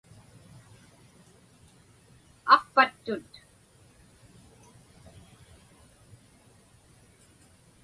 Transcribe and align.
Aqpattut. 2.55 3.29